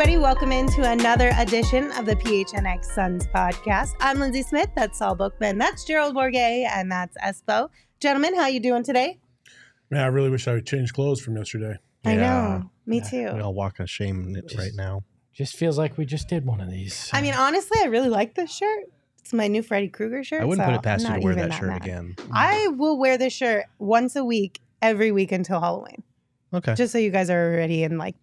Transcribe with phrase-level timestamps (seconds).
[0.00, 3.90] Everybody, welcome into another edition of the PHNX Suns podcast.
[4.00, 4.70] I'm Lindsay Smith.
[4.74, 5.58] That's Saul Bookman.
[5.58, 6.64] That's Gerald Bourget.
[6.74, 7.68] And that's Espo.
[8.00, 9.18] Gentlemen, how you doing today?
[9.90, 11.74] Man, I really wish I would change clothes from yesterday.
[12.06, 12.20] I Yeah.
[12.22, 12.70] know.
[12.86, 13.30] Me too.
[13.34, 15.04] We all walk of shame in it right now.
[15.34, 17.10] Just feels like we just did one of these.
[17.12, 18.84] I mean, honestly, I really like this shirt.
[19.18, 20.40] It's my new Freddy Krueger shirt.
[20.40, 21.82] I wouldn't so put it past you to wear even that shirt mad.
[21.82, 22.16] again.
[22.32, 26.02] I will wear this shirt once a week, every week until Halloween.
[26.54, 28.20] Okay, Just so you guys are already in like, I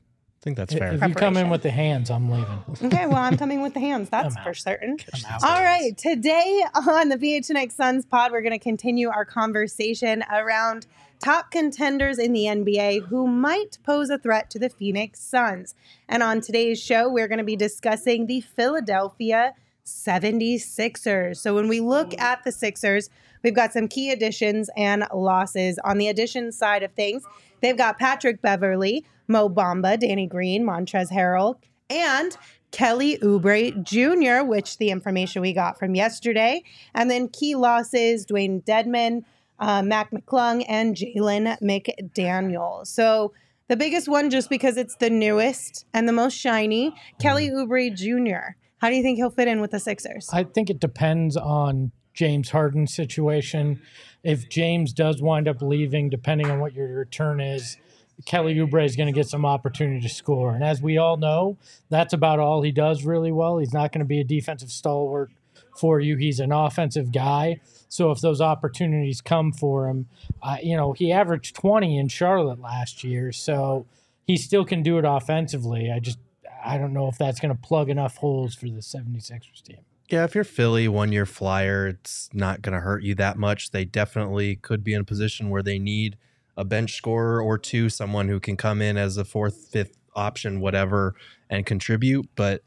[0.47, 0.93] think that's fair.
[0.93, 1.09] if fair.
[1.09, 2.63] you come in with the hands, I'm leaving.
[2.83, 4.09] okay, well, I'm coming with the hands.
[4.17, 4.97] That's for certain.
[5.43, 5.97] All right.
[5.97, 10.87] Today on the PHNX Suns pod, we're going to continue our conversation around
[11.19, 15.75] top contenders in the NBA who might pose a threat to the Phoenix Suns.
[16.07, 19.53] And on today's show, we're going to be discussing the Philadelphia
[19.85, 21.37] 76ers.
[21.37, 23.09] So when we look at the Sixers,
[23.43, 25.79] we've got some key additions and losses.
[25.83, 27.23] On the addition side of things,
[27.61, 31.55] they've got Patrick Beverley, Mo Bamba, Danny Green, Montrezl Harrell,
[31.89, 32.37] and
[32.71, 36.63] Kelly Oubre Jr., which the information we got from yesterday.
[36.93, 39.23] And then key losses Dewayne Dedmon,
[39.59, 42.85] uh, Mac McClung, and Jalen McDaniel.
[42.85, 43.33] So
[43.67, 48.55] the biggest one, just because it's the newest and the most shiny, Kelly Oubre Jr.
[48.79, 50.29] How do you think he'll fit in with the Sixers?
[50.31, 53.79] I think it depends on James Harden situation.
[54.23, 57.77] If James does wind up leaving, depending on what your return is,
[58.25, 60.55] Kelly Oubre is going to get some opportunity to score.
[60.55, 61.57] And as we all know,
[61.89, 63.59] that's about all he does really well.
[63.59, 65.29] He's not going to be a defensive stalwart
[65.77, 66.17] for you.
[66.17, 67.61] He's an offensive guy.
[67.87, 70.07] So if those opportunities come for him,
[70.41, 73.31] uh, you know, he averaged 20 in Charlotte last year.
[73.31, 73.85] So
[74.25, 75.91] he still can do it offensively.
[75.91, 76.17] I just,
[76.65, 79.77] I don't know if that's going to plug enough holes for the 76ers team.
[80.09, 83.71] Yeah, if you're Philly, one year flyer, it's not going to hurt you that much.
[83.71, 86.17] They definitely could be in a position where they need
[86.55, 90.61] a bench scorer or two, someone who can come in as a fourth, fifth option,
[90.61, 91.13] whatever,
[91.49, 92.29] and contribute.
[92.35, 92.63] But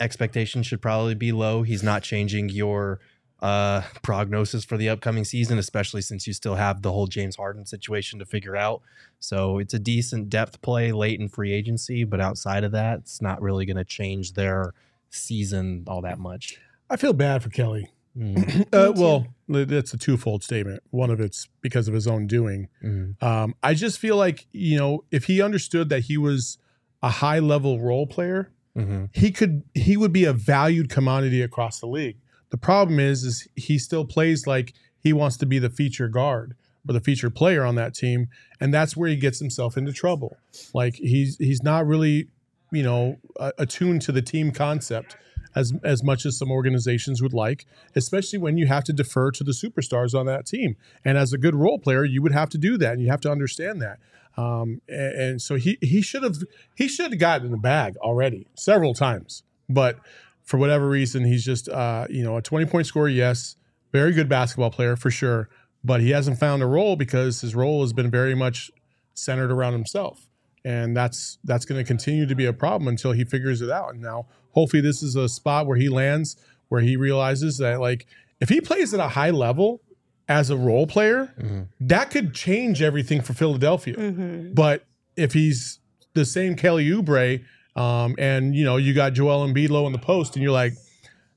[0.00, 1.62] expectations should probably be low.
[1.62, 2.98] He's not changing your
[3.40, 7.64] uh, prognosis for the upcoming season, especially since you still have the whole James Harden
[7.64, 8.82] situation to figure out.
[9.20, 13.22] So it's a decent depth play late in free agency, but outside of that, it's
[13.22, 14.74] not really going to change their
[15.16, 16.58] season all that much.
[16.88, 17.90] I feel bad for Kelly.
[18.16, 20.82] Mm, Uh, well, that's a twofold statement.
[20.90, 22.68] One of it's because of his own doing.
[22.82, 26.58] mm, Um, I just feel like you know if he understood that he was
[27.02, 29.10] a high level role player, mhm.
[29.12, 32.16] he could he would be a valued commodity across the league.
[32.50, 36.56] The problem is, is he still plays like he wants to be the feature guard
[36.88, 38.28] or the feature player on that team,
[38.60, 40.36] and that's where he gets himself into trouble.
[40.72, 42.28] Like he's he's not really,
[42.72, 43.18] you know,
[43.58, 45.16] attuned to the team concept
[45.54, 49.42] as as much as some organizations would like, especially when you have to defer to
[49.42, 50.76] the superstars on that team.
[51.04, 53.22] And as a good role player, you would have to do that, and you have
[53.22, 53.98] to understand that.
[54.36, 56.36] Um, and, and so he he should have
[56.76, 59.98] he should have gotten the bag already several times, but
[60.42, 63.08] for whatever reason, he's just uh, you know a twenty point scorer.
[63.08, 63.56] Yes,
[63.92, 65.48] very good basketball player for sure,
[65.82, 68.70] but he hasn't found a role because his role has been very much
[69.14, 70.28] centered around himself,
[70.66, 73.94] and that's that's going to continue to be a problem until he figures it out.
[73.94, 76.36] And now, hopefully, this is a spot where he lands
[76.68, 78.06] where he realizes that like
[78.40, 79.80] if he plays at a high level
[80.28, 81.68] as a role player, Mhm.
[81.80, 83.94] that could change everything for Philadelphia.
[83.94, 84.54] Mm-hmm.
[84.54, 84.84] But
[85.16, 85.78] if he's
[86.14, 87.44] the same Kelly Oubre,
[87.76, 90.72] um, and you know you got Joel Embiid low in the post, and you're like,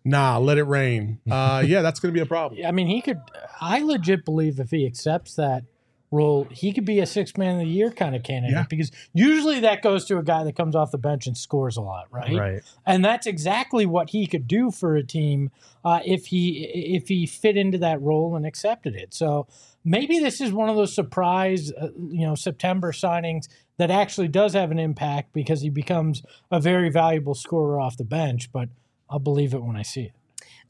[0.04, 1.20] nah, let it rain.
[1.32, 2.60] Uh, yeah, that's going to be a problem.
[2.66, 3.20] I mean, he could.
[3.62, 5.64] I legit believe if he accepts that
[6.12, 8.66] role, he could be a six man of the year kind of candidate Yeah.
[8.70, 11.82] because usually that goes to a guy that comes off the bench and scores a
[11.82, 12.36] lot, right?
[12.36, 12.62] Right.
[12.86, 15.52] And that's exactly what he could do for a team
[15.86, 16.64] uh, if he
[16.96, 19.14] if he fit into that role and accepted it.
[19.14, 19.48] So
[19.86, 23.48] maybe this is one of those surprise, uh, you know, September signings
[23.78, 28.04] that actually does have an impact because he becomes a very valuable scorer off the
[28.04, 28.52] bench.
[28.52, 28.70] But
[29.10, 30.12] I'll believe it when I see it.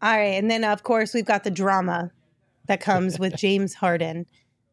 [0.01, 0.35] All right.
[0.35, 2.11] And then, of course, we've got the drama
[2.67, 4.25] that comes with James Harden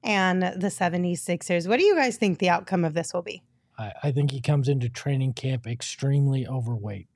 [0.06, 1.69] and the 76ers.
[1.69, 3.43] What do you guys think the outcome of this will be?
[3.79, 7.08] I, I think he comes into training camp extremely overweight.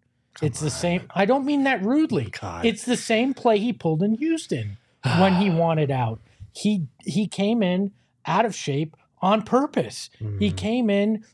[0.42, 1.08] it's the same.
[1.14, 2.30] I don't mean that rudely.
[2.40, 2.64] God.
[2.64, 4.76] It's the same play he pulled in Houston
[5.18, 6.20] when he wanted out.
[6.52, 7.92] He he came in
[8.26, 10.10] out of shape on purpose.
[10.18, 10.56] He Mhm.
[10.56, 11.24] came in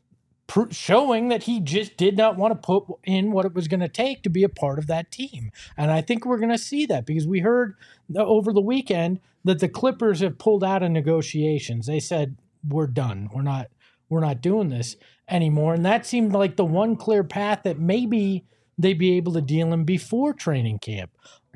[0.47, 3.81] pr- showing that he just did not want to put in what it was going
[3.81, 5.51] to take to be a part of that team.
[5.77, 7.75] And I think we're going to see that because we heard
[8.17, 11.87] over the weekend that the Clippers have pulled out of negotiations.
[11.87, 12.37] They said
[12.69, 13.31] we're done.
[13.33, 13.69] We're not
[14.09, 14.97] we're not doing this
[15.29, 15.75] anymore.
[15.75, 18.45] And that seemed like the one clear path that maybe
[18.77, 21.13] they'd be able to deal him before training camp.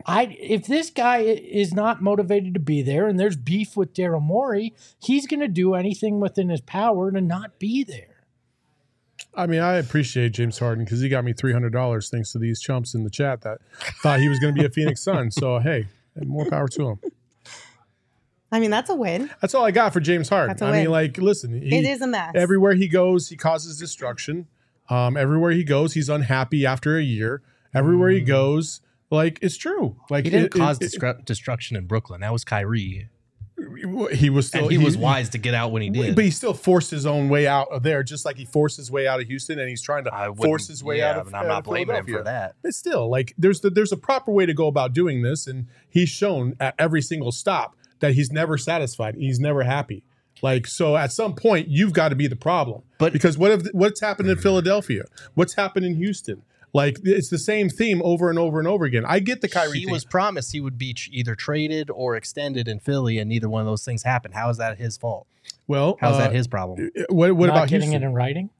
[0.07, 4.23] I if this guy is not motivated to be there and there's beef with Daryl
[4.23, 4.73] Morey,
[5.03, 8.07] he's going to do anything within his power to not be there.
[9.35, 12.39] I mean, I appreciate James Harden because he got me three hundred dollars thanks to
[12.39, 13.59] these chumps in the chat that
[14.01, 15.33] thought he was going to be a Phoenix Sun.
[15.33, 15.89] So hey,
[16.25, 17.01] more power to him.
[18.53, 19.31] I mean, that's a win.
[19.41, 20.49] That's all I got for James Harden.
[20.49, 22.33] That's a I mean, like, listen, he, it is a mess.
[22.35, 24.49] everywhere he goes, he causes destruction.
[24.89, 27.43] Um, everywhere he goes, he's unhappy after a year.
[27.73, 28.81] Everywhere he goes,
[29.11, 29.97] like it's true.
[30.11, 32.23] Like He didn't it- it- cause it- destru- destruction in Brooklyn.
[32.23, 33.09] That was Kyrie,
[34.13, 36.15] he was still and he, was wise to get out when he did.
[36.15, 38.91] But he still forced his own way out of there, just like he forced his
[38.91, 41.31] way out of Houston, and he's trying to force his way yeah, out of.
[41.31, 42.57] but I'm not of blaming him for that.
[42.63, 45.67] But still, like there's the, there's a proper way to go about doing this, and
[45.89, 49.15] he's shown at every single stop that he's never satisfied.
[49.17, 50.03] He's never happy.
[50.43, 52.83] Like so, at some point, you've got to be the problem.
[52.99, 55.05] But- because what if what's happened in Philadelphia?
[55.35, 56.43] What's happened in Houston?
[56.73, 59.05] Like it's the same theme over and over and over again.
[59.05, 59.93] I get the Kyrie he thing.
[59.93, 63.61] was promised he would be tr- either traded or extended in Philly, and neither one
[63.61, 64.35] of those things happened.
[64.35, 65.27] How is that his fault?
[65.67, 66.91] well, How's uh, that his problem?
[67.09, 68.03] What, what about getting Houston?
[68.05, 68.51] it in writing.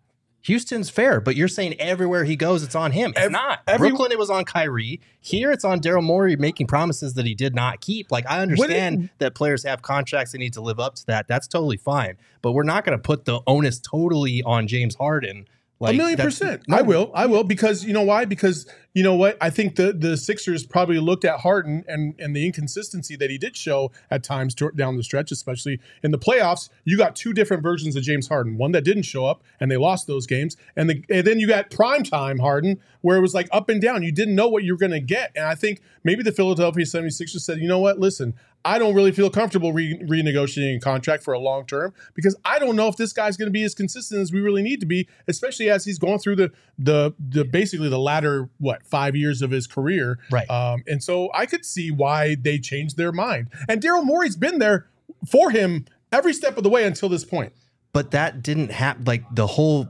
[0.43, 3.13] Houston's fair, but you're saying everywhere he goes, it's on him.
[3.17, 3.61] It's not.
[3.67, 5.01] every- Brooklyn, it was on Kyrie.
[5.21, 8.11] Here, it's on Daryl Morey making promises that he did not keep.
[8.11, 11.29] Like, I understand that players have contracts; they need to live up to that.
[11.29, 12.17] That's totally fine.
[12.43, 15.47] But we're not going to put the onus totally on James Harden.
[15.81, 16.63] Like a million percent.
[16.71, 16.85] I oh.
[16.85, 17.11] will.
[17.15, 18.27] I will because you know why?
[18.27, 19.39] Because you know what?
[19.41, 23.39] I think the the Sixers probably looked at Harden and and the inconsistency that he
[23.39, 26.69] did show at times down the stretch, especially in the playoffs.
[26.85, 28.59] You got two different versions of James Harden.
[28.59, 31.47] One that didn't show up and they lost those games, and, the, and then you
[31.47, 34.03] got prime time Harden where it was like up and down.
[34.03, 36.85] You didn't know what you were going to get, and I think maybe the Philadelphia
[36.85, 37.99] 76ers said, you know what?
[37.99, 38.35] Listen.
[38.65, 42.59] I don't really feel comfortable re- renegotiating a contract for a long term because I
[42.59, 44.87] don't know if this guy's going to be as consistent as we really need to
[44.87, 49.41] be, especially as he's going through the the the basically the latter what five years
[49.43, 50.19] of his career.
[50.31, 50.49] Right.
[50.51, 53.49] Um, and so I could see why they changed their mind.
[53.69, 54.87] And Daryl Morey's been there
[55.27, 57.53] for him every step of the way until this point.
[57.93, 59.05] but that didn't happen.
[59.05, 59.89] Like the whole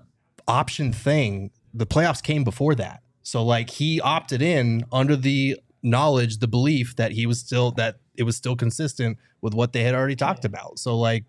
[0.49, 3.03] option thing, the playoffs came before that.
[3.23, 7.97] So like he opted in under the knowledge, the belief that he was still that
[8.17, 10.79] it was still consistent with what they had already talked about.
[10.79, 11.25] So like,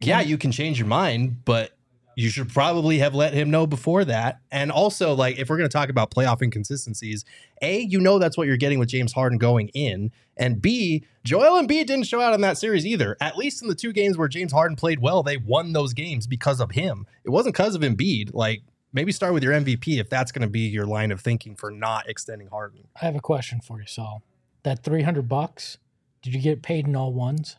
[0.00, 1.72] yeah, you can change your mind, but
[2.16, 4.40] you should probably have let him know before that.
[4.50, 7.24] And also, like, if we're going to talk about playoff inconsistencies,
[7.62, 10.10] A, you know that's what you're getting with James Harden going in.
[10.36, 13.16] And B, Joel Embiid didn't show out in that series either.
[13.20, 16.26] At least in the two games where James Harden played well, they won those games
[16.26, 17.06] because of him.
[17.24, 18.34] It wasn't because of Embiid.
[18.34, 21.56] Like, maybe start with your MVP if that's going to be your line of thinking
[21.56, 22.88] for not extending Harden.
[23.00, 24.22] I have a question for you, Saul.
[24.62, 25.78] That three hundred bucks,
[26.22, 27.56] did you get paid in all ones?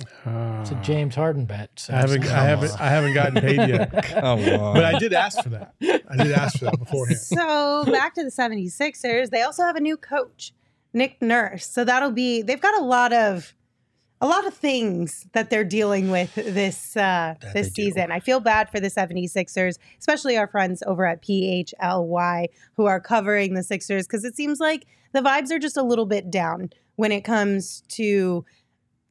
[0.00, 1.70] It's a uh, James Harden bet.
[1.76, 4.04] So I haven't I haven't I haven't gotten paid yet.
[4.04, 4.74] Come on.
[4.74, 5.74] But I did ask for that.
[5.82, 7.20] I did ask for that beforehand.
[7.20, 10.52] So back to the 76ers, they also have a new coach,
[10.92, 11.66] Nick Nurse.
[11.66, 13.54] So that'll be they've got a lot of
[14.24, 17.82] a lot of things that they're dealing with this uh this they do.
[17.82, 18.10] season.
[18.10, 23.52] I feel bad for the 76ers, especially our friends over at PHLY who are covering
[23.52, 27.12] the Sixers cuz it seems like the vibes are just a little bit down when
[27.12, 28.46] it comes to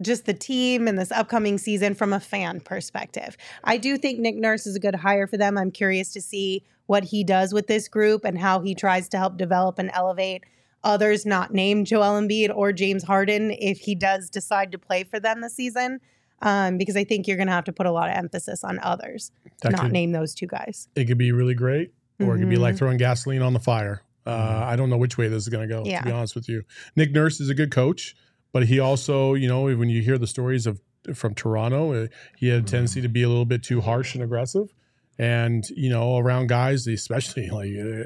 [0.01, 3.37] just the team and this upcoming season from a fan perspective.
[3.63, 5.59] I do think Nick Nurse is a good hire for them.
[5.59, 9.19] I'm curious to see what he does with this group and how he tries to
[9.19, 10.43] help develop and elevate
[10.83, 15.19] others not named Joel Embiid or James Harden if he does decide to play for
[15.19, 15.99] them this season.
[16.41, 18.77] Um, because I think you're going to have to put a lot of emphasis on
[18.83, 20.89] others, That not could- name those two guys.
[20.95, 24.01] it could be really great or it could be like throwing gasoline on the fire.
[24.25, 25.99] Uh, I don't know which way this is going to go, Yeah.
[25.99, 26.63] to be honest with you.
[26.97, 28.15] Nick Nurse is a good coach,
[28.51, 30.81] but he also, you know, when you hear the stories of
[31.13, 34.23] from Toronto, uh, he had a tendency to be a little bit too harsh and
[34.23, 34.73] aggressive.
[35.19, 38.03] And, you know, around guys, especially like, uh,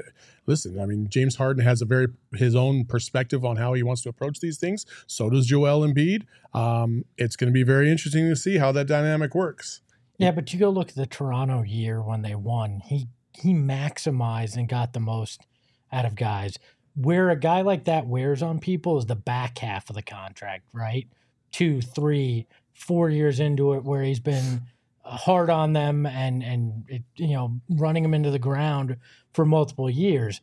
[0.48, 4.02] listen, I mean, James Harden has a very, his own perspective on how he wants
[4.02, 4.86] to approach these things.
[5.06, 6.24] So does Joel Embiid.
[6.54, 9.82] Um, it's going to be very interesting to see how that dynamic works.
[10.16, 12.80] Yeah, but you go look at the Toronto year when they won.
[12.84, 15.46] He he maximized and got the most
[15.92, 16.58] out of guys.
[16.96, 20.64] Where a guy like that wears on people is the back half of the contract,
[20.72, 21.06] right?
[21.52, 24.62] Two, three, four years into it, where he's been
[25.08, 28.96] hard on them and and it, you know running them into the ground
[29.38, 30.40] for multiple years.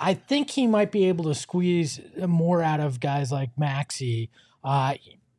[0.00, 4.30] I think he might be able to squeeze more out of guys like Maxey,
[4.64, 4.94] uh,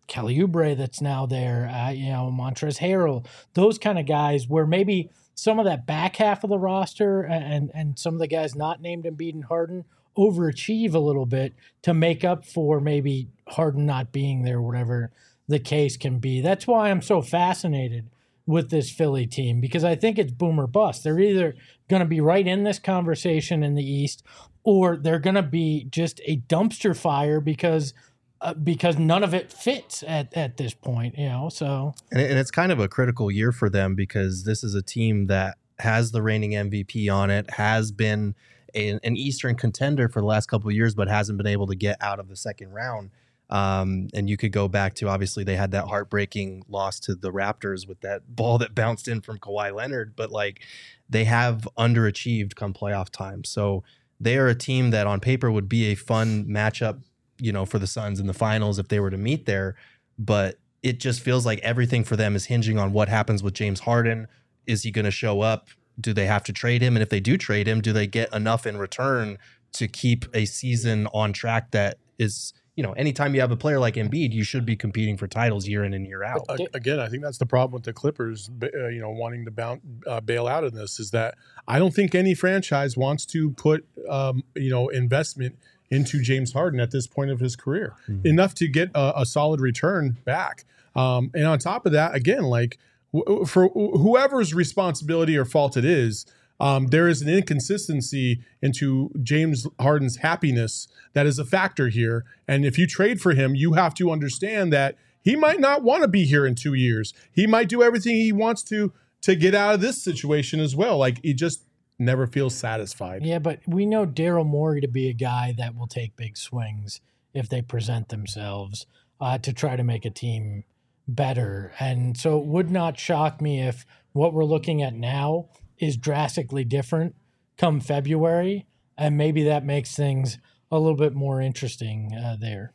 [0.08, 3.26] Kelly Oubre that's now there, uh, you know, Montrezl Harrell,
[3.56, 7.72] those kind of guys where maybe some of that back half of the roster and
[7.74, 9.84] and some of the guys not named Embiid and Harden
[10.18, 15.12] overachieve a little bit to make up for maybe Harden not being there, whatever
[15.50, 16.40] the case can be.
[16.40, 18.10] That's why I'm so fascinated
[18.48, 21.04] with this Philly team because I think it's boomer bust.
[21.04, 21.54] They're either
[21.90, 24.24] going to be right in this conversation in the East
[24.64, 27.94] or they're going to be just a dumpster fire because
[28.40, 31.50] uh, because none of it fits at, at this point, you know.
[31.50, 34.82] So and, and it's kind of a critical year for them because this is a
[34.82, 38.36] team that has the reigning MVP on it, has been
[38.76, 41.76] a, an Eastern contender for the last couple of years, but hasn't been able to
[41.76, 43.10] get out of the second round.
[43.50, 47.32] Um, and you could go back to obviously they had that heartbreaking loss to the
[47.32, 50.62] Raptors with that ball that bounced in from Kawhi Leonard, but like
[51.10, 53.44] they have underachieved come playoff time.
[53.44, 53.84] So
[54.20, 57.02] they are a team that on paper would be a fun matchup
[57.40, 59.76] you know, for the Suns in the finals if they were to meet there.
[60.18, 63.82] But it just feels like everything for them is hinging on what happens with James
[63.82, 64.28] Harden.
[64.66, 65.68] Is he going to show up?
[66.00, 66.96] Do they have to trade him?
[66.96, 69.38] And if they do trade him, do they get enough in return
[69.74, 73.80] to keep a season on track that is, you know, anytime you have a player
[73.80, 76.46] like Embiid, you should be competing for titles year in and year out.
[76.74, 79.82] Again, I think that's the problem with the Clippers, uh, you know, wanting to bounce,
[80.06, 81.36] uh, bail out of this is that
[81.68, 85.58] I don't think any franchise wants to put, um, you know, investment–
[85.90, 88.28] into James Harden at this point of his career, mm-hmm.
[88.28, 90.66] enough to get a, a, solid return back.
[90.96, 92.78] Um, and on top of that, again, like
[93.14, 96.26] w- for whoever's responsibility or fault it is,
[96.60, 102.26] um, there is an inconsistency into James Harden's happiness that is a factor here.
[102.48, 106.02] And if you trade for him, you have to understand that he might not want
[106.04, 107.14] to be here in two years.
[107.32, 110.98] He might do everything he wants to to get out of this situation as well.
[110.98, 111.64] Like he just
[112.00, 113.26] never feels satisfied.
[113.26, 117.02] Yeah, but we know Daryl Morey to be a guy that will take big swings
[117.34, 118.86] if they present themselves
[119.20, 120.64] uh, to try to make a team
[121.08, 121.74] better.
[121.80, 126.64] And so it would not shock me if what we're looking at now is drastically
[126.64, 127.16] different
[127.58, 128.66] come February.
[128.98, 130.38] And maybe that makes things
[130.72, 132.74] a little bit more interesting uh, there.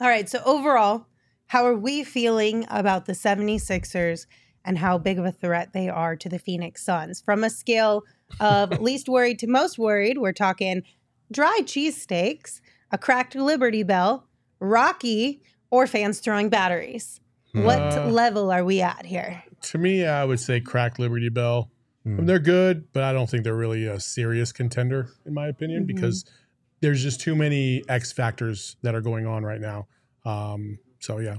[0.00, 0.28] All right.
[0.28, 1.06] So, overall,
[1.46, 4.26] how are we feeling about the 76ers
[4.64, 7.20] and how big of a threat they are to the Phoenix Suns?
[7.20, 8.04] From a scale
[8.40, 10.82] of least worried to most worried, we're talking
[11.30, 14.26] dry cheesesteaks, a cracked Liberty Bell,
[14.58, 17.20] Rocky, or fans throwing batteries.
[17.52, 19.42] What uh, level are we at here?
[19.62, 21.70] To me, I would say cracked Liberty Bell.
[22.06, 22.26] Mm.
[22.26, 25.94] they're good, but I don't think they're really a serious contender, in my opinion, mm-hmm.
[25.94, 26.24] because
[26.80, 29.86] there's just too many X factors that are going on right now.
[30.24, 31.36] Um, so, yeah.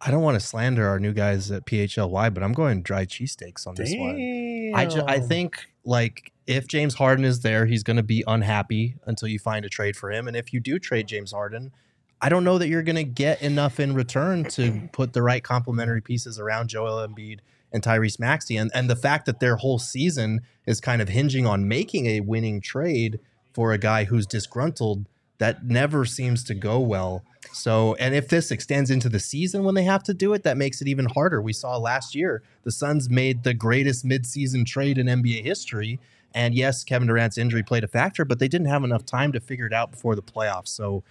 [0.00, 3.66] I don't want to slander our new guys at PHLY, but I'm going dry cheesesteaks
[3.66, 4.72] on this one.
[4.74, 8.96] I, ju- I think like if James Harden is there, he's going to be unhappy
[9.06, 10.26] until you find a trade for him.
[10.26, 11.72] And if you do trade James Harden,
[12.20, 15.42] I don't know that you're going to get enough in return to put the right
[15.42, 17.40] complementary pieces around Joel Embiid
[17.72, 18.56] and Tyrese Maxey.
[18.56, 22.20] And and the fact that their whole season is kind of hinging on making a
[22.20, 23.20] winning trade
[23.52, 25.06] for a guy who's disgruntled,
[25.38, 27.24] that never seems to go well.
[27.52, 30.56] So, and if this extends into the season when they have to do it, that
[30.56, 31.42] makes it even harder.
[31.42, 35.98] We saw last year the Suns made the greatest midseason trade in NBA history.
[36.34, 39.40] And yes, Kevin Durant's injury played a factor, but they didn't have enough time to
[39.40, 40.68] figure it out before the playoffs.
[40.68, 41.02] So,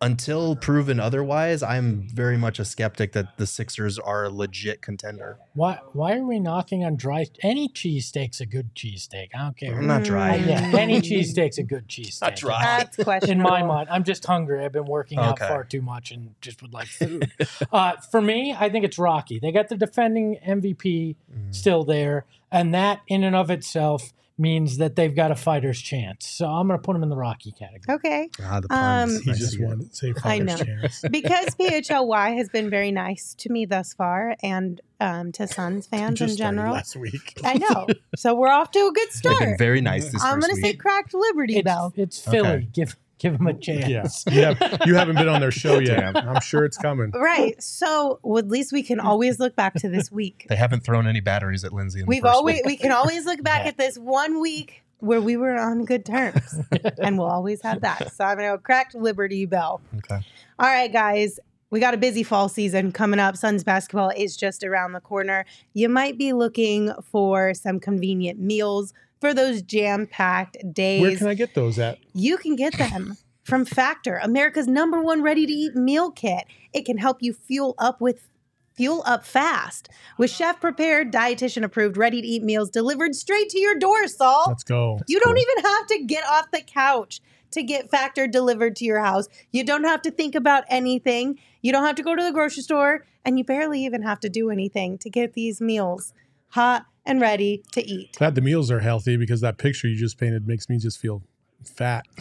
[0.00, 5.38] until proven otherwise, I'm very much a skeptic that the Sixers are a legit contender.
[5.54, 9.28] Why why are we knocking on dry any cheesesteak's a good cheesesteak?
[9.34, 9.80] I don't care.
[9.80, 10.38] Not dry.
[10.38, 12.22] Uh, yeah, any cheesesteak's a good cheesesteak.
[12.22, 12.62] Not dry.
[12.62, 13.54] That's questionable.
[13.54, 14.64] In my mind, I'm just hungry.
[14.64, 15.48] I've been working out okay.
[15.48, 17.30] far too much and just would like food.
[17.72, 19.38] uh, for me, I think it's Rocky.
[19.38, 21.54] They got the defending MVP mm.
[21.54, 26.26] still there, and that in and of itself means that they've got a fighter's chance.
[26.26, 27.96] So I'm going to put them in the Rocky category.
[27.96, 28.30] Okay.
[28.42, 29.16] Ah, the puns.
[29.16, 31.04] Um, he just wanted to say fighter's chance.
[31.10, 36.20] because PHLY has been very nice to me thus far and um, to Suns fans
[36.20, 36.74] in general.
[36.74, 37.38] Last week.
[37.44, 37.86] I know.
[38.16, 39.58] So we're off to a good start.
[39.58, 41.92] very nice this I'm going to say cracked Liberty it's, Bell.
[41.96, 42.48] It's Philly.
[42.48, 42.68] Okay.
[42.72, 44.24] Give give them a chance.
[44.30, 46.16] Yeah, you, have, you haven't been on their show yet.
[46.16, 47.10] I'm sure it's coming.
[47.10, 47.60] Right.
[47.62, 50.46] So well, at least we can always look back to this week.
[50.48, 52.00] They haven't thrown any batteries at Lindsay.
[52.00, 52.66] In We've always week.
[52.66, 53.68] we can always look back yeah.
[53.68, 56.60] at this one week where we were on good terms,
[56.98, 58.12] and we'll always have that.
[58.12, 59.80] So I'm gonna go cracked Liberty Bell.
[59.98, 60.24] Okay.
[60.58, 61.38] All right, guys.
[61.70, 63.36] We got a busy fall season coming up.
[63.36, 65.44] Suns basketball is just around the corner.
[65.72, 71.00] You might be looking for some convenient meals for those jam packed days.
[71.00, 71.98] Where can I get those at?
[72.12, 76.44] You can get them from Factor, America's number one ready to eat meal kit.
[76.74, 78.28] It can help you fuel up with
[78.74, 79.88] fuel up fast
[80.18, 84.44] with chef prepared, dietitian approved, ready to eat meals delivered straight to your door, Saul.
[84.48, 85.00] Let's go.
[85.06, 89.00] you don't even have to get off the couch to get Factor delivered to your
[89.00, 89.28] house.
[89.52, 91.38] You don't have to think about anything.
[91.62, 94.28] You don't have to go to the grocery store, and you barely even have to
[94.28, 96.12] do anything to get these meals
[96.54, 98.16] hot and ready to eat.
[98.16, 101.22] Glad the meals are healthy because that picture you just painted makes me just feel
[101.64, 102.04] fat.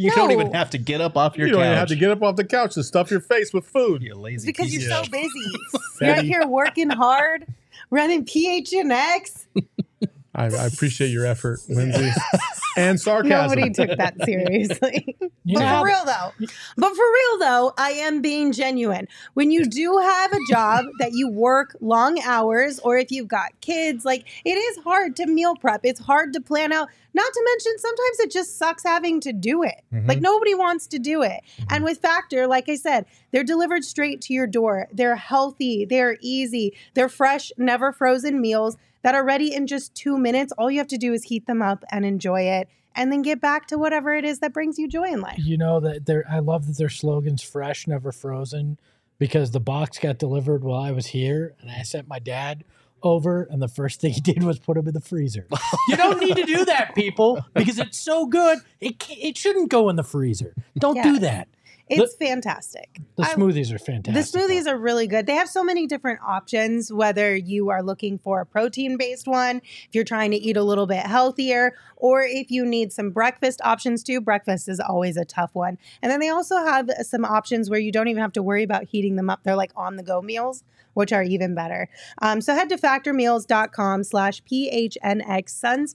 [0.00, 1.66] You don't even have to get up off your you don't couch.
[1.66, 4.00] even have to get up off the couch to stuff your face with food.
[4.00, 5.28] You're lazy It's because you're of so busy.
[6.00, 7.44] you're out here working hard,
[7.90, 9.46] running PHNX.
[10.34, 12.10] I, I appreciate your effort, Lindsay,
[12.76, 13.58] and sarcasm.
[13.58, 15.16] Nobody took that seriously.
[15.20, 16.32] But know, for real though,
[16.76, 19.08] but for real though, I am being genuine.
[19.34, 23.58] When you do have a job that you work long hours, or if you've got
[23.60, 25.80] kids, like it is hard to meal prep.
[25.84, 26.88] It's hard to plan out.
[27.14, 29.82] Not to mention, sometimes it just sucks having to do it.
[29.92, 30.06] Mm-hmm.
[30.06, 31.40] Like nobody wants to do it.
[31.40, 31.74] Mm-hmm.
[31.74, 34.88] And with Factor, like I said, they're delivered straight to your door.
[34.92, 35.86] They're healthy.
[35.86, 36.76] They're easy.
[36.94, 40.52] They're fresh, never frozen meals that are ready in just two minutes.
[40.58, 43.40] All you have to do is heat them up and enjoy it, and then get
[43.40, 45.38] back to whatever it is that brings you joy in life.
[45.38, 48.78] you know that their I love that their slogan's fresh, never frozen,
[49.18, 52.64] because the box got delivered while I was here, and I sent my dad
[53.02, 55.46] over, and the first thing he did was put them in the freezer.
[55.88, 58.58] you don't need to do that, people, because it's so good.
[58.80, 60.54] It it shouldn't go in the freezer.
[60.76, 61.46] Don't do that.
[61.90, 63.00] It's fantastic.
[63.16, 64.32] The I- smoothies are fantastic.
[64.32, 65.26] The smoothies are really good.
[65.26, 69.58] They have so many different options, whether you are looking for a protein based one,
[69.58, 73.60] if you're trying to eat a little bit healthier, or if you need some breakfast
[73.64, 74.20] options too.
[74.20, 75.78] Breakfast is always a tough one.
[76.02, 78.84] And then they also have some options where you don't even have to worry about
[78.84, 79.40] heating them up.
[79.42, 80.64] They're like on the go meals,
[80.94, 81.88] which are even better.
[82.20, 85.44] Um, so head to factormeals.com slash PHNX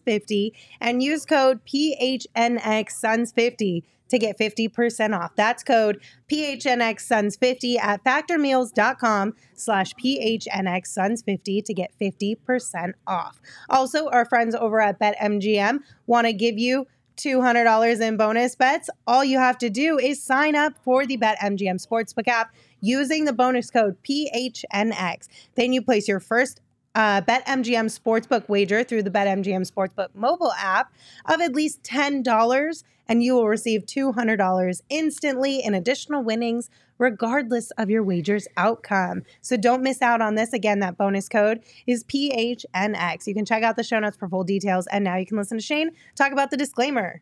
[0.03, 3.83] Suns50 and use code PHNX Suns50
[4.13, 5.36] to get 50% off.
[5.36, 6.01] That's code
[6.32, 13.39] PHNX Suns 50 at factormeals.com slash PHNX Suns 50 to get 50% off.
[13.70, 18.89] Also, our friends over at BetMGM want to give you $200 in bonus bets.
[19.05, 23.34] All you have to do is sign up for the BetMGM Sportsbook app using the
[23.34, 25.27] bonus code PHNX.
[25.56, 26.60] Then you place your first
[26.95, 30.93] uh, BetMGM Sportsbook wager through the BetMGM Sportsbook mobile app
[31.25, 37.89] of at least $10, and you will receive $200 instantly in additional winnings, regardless of
[37.89, 39.23] your wager's outcome.
[39.41, 40.53] So don't miss out on this.
[40.53, 43.27] Again, that bonus code is PHNX.
[43.27, 44.88] You can check out the show notes for full details.
[44.88, 47.21] And now you can listen to Shane talk about the disclaimer.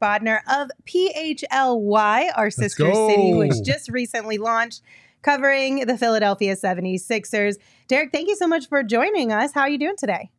[0.00, 4.82] Bodner of PHLY, our sister city, which just recently launched,
[5.22, 7.56] covering the Philadelphia 76ers.
[7.88, 9.52] Derek, thank you so much for joining us.
[9.52, 10.30] How are you doing today?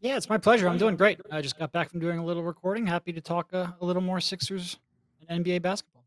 [0.00, 0.68] Yeah, it's my pleasure.
[0.68, 1.20] I'm doing great.
[1.30, 2.86] I just got back from doing a little recording.
[2.86, 4.78] Happy to talk uh, a little more Sixers
[5.28, 6.04] and NBA basketball.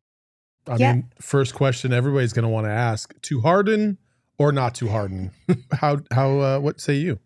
[0.68, 0.94] I Yeah.
[0.94, 3.98] mean, first question everybody's going to want to ask: to harden
[4.38, 5.32] or not to harden?
[5.72, 7.20] how how uh, what say you?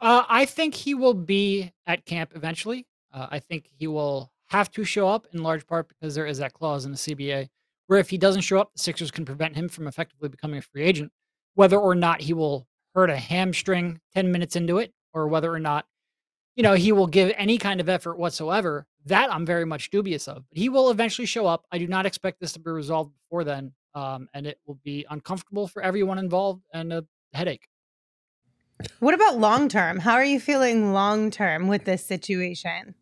[0.00, 2.86] Uh, I think he will be at camp eventually.
[3.16, 6.38] Uh, I think he will have to show up in large part because there is
[6.38, 7.48] that clause in the CBA
[7.86, 10.62] where if he doesn't show up, the Sixers can prevent him from effectively becoming a
[10.62, 11.12] free agent.
[11.54, 15.60] Whether or not he will hurt a hamstring 10 minutes into it, or whether or
[15.60, 15.86] not,
[16.56, 20.26] you know, he will give any kind of effort whatsoever, that I'm very much dubious
[20.28, 20.44] of.
[20.48, 21.64] But he will eventually show up.
[21.70, 23.72] I do not expect this to be resolved before then.
[23.94, 27.68] Um, and it will be uncomfortable for everyone involved and a headache.
[28.98, 30.00] What about long term?
[30.00, 32.94] How are you feeling long term with this situation?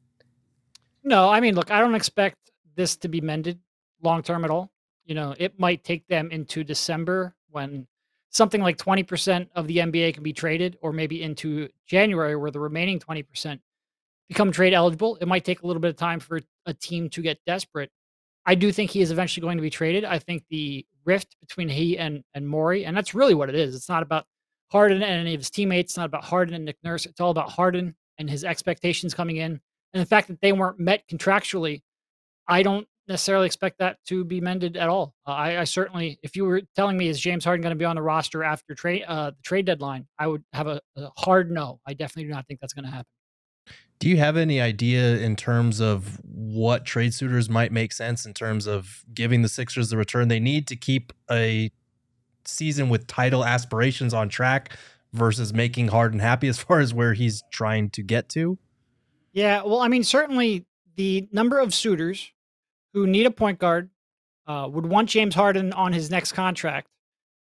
[1.05, 2.39] No, I mean, look, I don't expect
[2.77, 3.61] this to be mended
[4.03, 4.71] long term at all.
[5.05, 7.87] You know, it might take them into December when
[8.31, 12.59] something like 20% of the NBA can be traded, or maybe into January where the
[12.59, 13.61] remaining 20%
[14.29, 15.17] become trade eligible.
[15.21, 17.91] It might take a little bit of time for a team to get desperate.
[18.47, 20.05] I do think he is eventually going to be traded.
[20.05, 23.75] I think the rift between he and and Morey, and that's really what it is.
[23.75, 24.27] It's not about
[24.71, 25.93] Harden and any of his teammates.
[25.93, 27.07] It's not about Harden and Nick Nurse.
[27.07, 29.61] It's all about Harden and his expectations coming in,
[29.95, 31.83] and the fact that they weren't met contractually.
[32.47, 35.15] I don't necessarily expect that to be mended at all.
[35.27, 37.85] Uh, I, I certainly, if you were telling me is James Harden going to be
[37.85, 41.51] on the roster after trade uh, the trade deadline, I would have a, a hard
[41.51, 41.81] no.
[41.87, 43.07] I definitely do not think that's going to happen.
[44.01, 48.35] Do you have any idea in terms of what trade suitors might make sense in
[48.35, 51.71] terms of giving the Sixers the return they need to keep a
[52.45, 54.77] season with title aspirations on track
[55.13, 58.59] versus making Harden happy as far as where he's trying to get to?
[59.35, 62.33] Yeah, well, I mean, certainly the number of suitors
[62.95, 63.91] who need a point guard,
[64.47, 66.89] uh, would want James Harden on his next contract,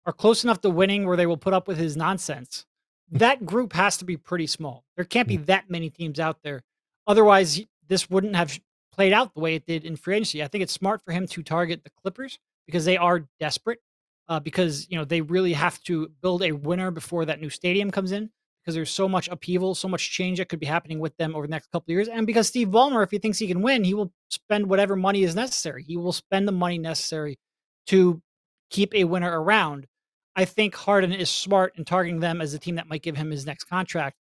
[0.05, 2.65] are close enough to winning where they will put up with his nonsense.
[3.09, 4.83] That group has to be pretty small.
[4.97, 6.63] There can't be that many teams out there.
[7.07, 8.59] Otherwise, this wouldn't have
[8.91, 10.43] played out the way it did in free agency.
[10.43, 13.79] I think it's smart for him to target the Clippers because they are desperate.
[14.27, 17.89] Uh, because you know they really have to build a winner before that new stadium
[17.89, 18.29] comes in.
[18.69, 21.47] Because there's so much upheaval, so much change that could be happening with them over
[21.47, 23.83] the next couple of years, and because Steve Ballmer, if he thinks he can win,
[23.83, 25.83] he will spend whatever money is necessary.
[25.83, 27.39] He will spend the money necessary
[27.87, 28.21] to
[28.69, 29.87] keep a winner around.
[30.35, 33.31] I think Harden is smart in targeting them as a team that might give him
[33.31, 34.17] his next contract.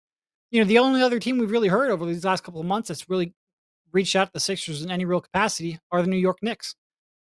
[0.51, 2.89] You know, the only other team we've really heard over these last couple of months
[2.89, 3.33] that's really
[3.93, 6.75] reached out to the Sixers in any real capacity are the New York Knicks.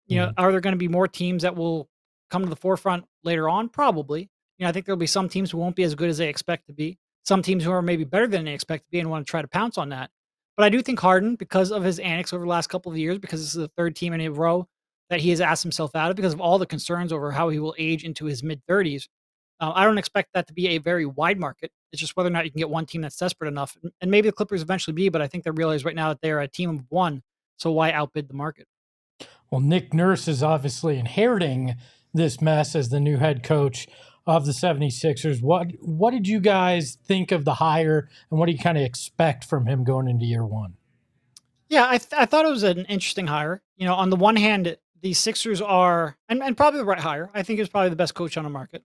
[0.07, 0.45] You know, mm-hmm.
[0.45, 1.89] are there going to be more teams that will
[2.29, 3.69] come to the forefront later on?
[3.69, 4.29] Probably.
[4.59, 6.29] You know, I think there'll be some teams who won't be as good as they
[6.29, 6.99] expect to be.
[7.25, 9.43] Some teams who are maybe better than they expect to be and want to try
[9.43, 10.11] to pounce on that.
[10.57, 13.19] But I do think Harden, because of his antics over the last couple of years,
[13.19, 14.69] because this is the third team in a row
[15.11, 17.59] that he has asked himself out of, because of all the concerns over how he
[17.59, 19.09] will age into his mid 30s,
[19.61, 21.71] uh, I don't expect that to be a very wide market.
[21.93, 23.77] It's just whether or not you can get one team that's desperate enough.
[24.01, 26.41] And maybe the Clippers eventually be, but I think they realize right now that they're
[26.41, 27.23] a team of one.
[27.57, 28.67] So why outbid the market?
[29.51, 31.77] Well, Nick Nurse is obviously inheriting
[32.13, 33.87] this mess as the new head coach
[34.27, 35.43] of the 76ers.
[35.43, 38.85] What what did you guys think of the hire and what do you kind of
[38.85, 40.75] expect from him going into year 1?
[41.69, 43.63] Yeah, I, th- I thought it was an interesting hire.
[43.77, 47.31] You know, on the one hand, the Sixers are, and, and probably the right hire.
[47.35, 48.83] I think he was probably the best coach on the market.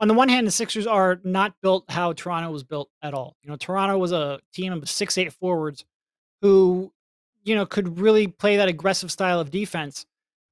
[0.00, 3.36] On the one hand, the Sixers are not built how Toronto was built at all.
[3.42, 5.84] You know, Toronto was a team of six, eight forwards
[6.40, 6.92] who,
[7.44, 10.06] you know, could really play that aggressive style of defense.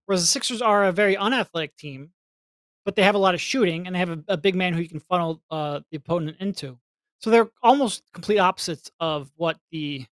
[0.06, 2.10] Whereas the Sixers are a very unathletic team,
[2.86, 4.80] but they have a lot of shooting and they have a, a big man who
[4.80, 6.78] you can funnel uh, the opponent into.
[7.18, 10.06] So they're almost complete opposites of what the.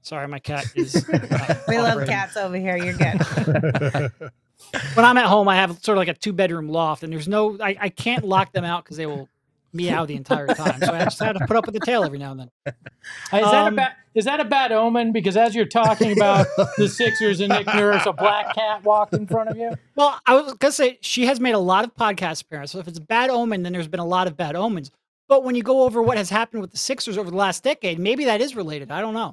[0.00, 1.08] Sorry, my cat is.
[1.12, 2.76] uh, We love cats over here.
[2.76, 4.12] You're good.
[4.94, 7.28] when I'm at home, I have sort of like a two bedroom loft, and there's
[7.28, 9.28] no, I, I can't lock them out because they will
[9.74, 10.80] meow the entire time.
[10.80, 12.50] So I just had to put up with the tail every now and then.
[12.66, 16.46] Is that a Um, bad is that a bad omen because as you're talking about
[16.76, 19.74] the Sixers and Nick Nurse a black cat walked in front of you?
[19.96, 22.72] Well, I was gonna say she has made a lot of podcast appearances.
[22.72, 24.92] So if it's a bad omen, then there's been a lot of bad omens.
[25.26, 27.98] But when you go over what has happened with the Sixers over the last decade,
[27.98, 28.90] maybe that is related.
[28.92, 29.32] I don't know.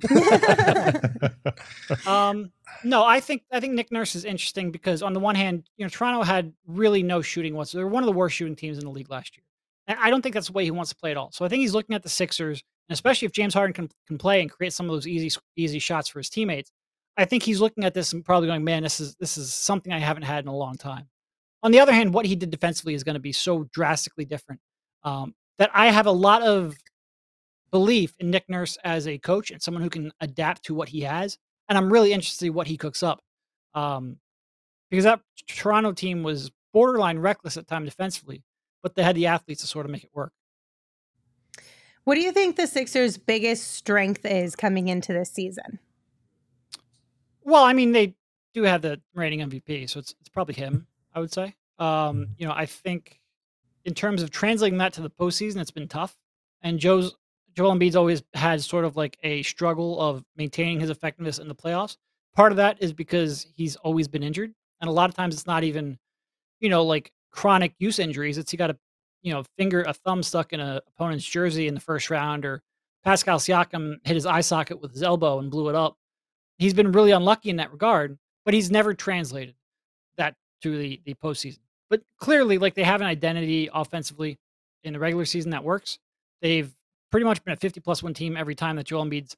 [2.12, 2.52] um,
[2.84, 5.86] no, I think I think Nick Nurse is interesting because on the one hand, you
[5.86, 7.82] know, Toronto had really no shooting whatsoever.
[7.82, 9.44] They were one of the worst shooting teams in the league last year.
[9.88, 11.32] I don't think that's the way he wants to play at all.
[11.32, 14.18] So I think he's looking at the Sixers, and especially if James Harden can, can
[14.18, 16.72] play and create some of those easy easy shots for his teammates.
[17.18, 19.92] I think he's looking at this and probably going, "Man, this is this is something
[19.92, 21.08] I haven't had in a long time."
[21.64, 24.62] On the other hand, what he did defensively is going to be so drastically different
[25.04, 26.76] um, that I have a lot of
[27.72, 31.02] belief in Nick Nurse as a coach and someone who can adapt to what he
[31.02, 31.38] has.
[31.70, 33.22] And I'm really interested see what he cooks up.
[33.74, 34.18] Um,
[34.90, 38.44] because that Toronto team was borderline reckless at time defensively,
[38.82, 40.34] but they had the athletes to sort of make it work.
[42.04, 45.80] What do you think the Sixers' biggest strength is coming into this season?
[47.44, 48.16] Well, I mean, they
[48.54, 50.88] do have the reigning MVP, so it's it's probably him.
[51.14, 51.56] I would say.
[51.80, 53.20] Um, you know, I think
[53.86, 56.16] in terms of translating that to the postseason, it's been tough.
[56.62, 57.16] And Joe's
[57.56, 61.56] Joel Embiid's always had sort of like a struggle of maintaining his effectiveness in the
[61.56, 61.98] playoffs.
[62.36, 65.48] Part of that is because he's always been injured, and a lot of times it's
[65.48, 65.98] not even,
[66.60, 68.38] you know, like chronic use injuries.
[68.38, 68.78] It's he got a,
[69.22, 72.62] you know, finger, a thumb stuck in a opponent's jersey in the first round, or
[73.04, 75.98] Pascal Siakam hit his eye socket with his elbow and blew it up
[76.62, 79.56] he's been really unlucky in that regard, but he's never translated
[80.18, 81.60] that to the the postseason.
[81.90, 84.38] But clearly, like they have an identity offensively
[84.84, 86.00] in the regular season that works.
[86.42, 86.72] They've
[87.10, 89.36] pretty much been a 50 plus one team every time that Joel Embiid's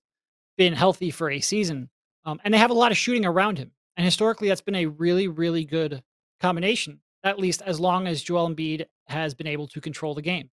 [0.58, 1.89] been healthy for a season,
[2.25, 3.71] um, and they have a lot of shooting around him.
[3.97, 6.03] And historically, that's been a really, really good
[6.39, 6.99] combination.
[7.23, 10.49] At least as long as Joel Embiid has been able to control the game.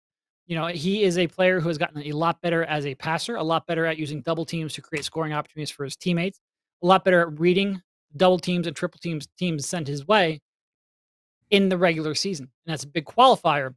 [0.47, 3.37] You know, he is a player who has gotten a lot better as a passer,
[3.37, 6.41] a lot better at using double teams to create scoring opportunities for his teammates,
[6.83, 7.83] a lot better at reading
[8.17, 10.41] double teams and triple teams teams sent his way
[11.51, 12.51] in the regular season.
[12.67, 13.75] And that's a big qualifier.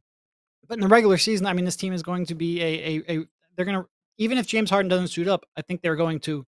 [0.66, 3.02] But in the regular season, I mean, this team is going to be a, a,
[3.08, 3.24] a
[3.56, 6.44] they're going to, even if James Harden doesn't suit up, I think they're going to